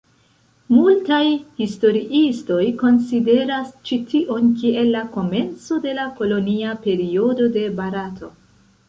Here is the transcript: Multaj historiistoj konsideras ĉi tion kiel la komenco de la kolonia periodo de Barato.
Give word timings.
Multaj 0.75 1.25
historiistoj 1.57 2.63
konsideras 2.79 3.69
ĉi 3.89 3.99
tion 4.13 4.49
kiel 4.63 4.89
la 4.95 5.03
komenco 5.19 5.79
de 5.85 5.93
la 5.99 6.07
kolonia 6.21 6.73
periodo 6.87 7.51
de 7.59 7.67
Barato. 7.83 8.33